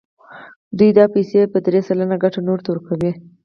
[0.77, 3.11] دوی دا پیسې په درې سلنه ګټه نورو ته ورکوي